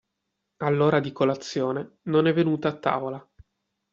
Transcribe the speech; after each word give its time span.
All'ora 0.63 0.99
di 0.99 1.11
colazione 1.11 1.97
non 2.05 2.25
è 2.25 2.33
venuta 2.33 2.69
a 2.69 2.75
tavola. 2.79 3.29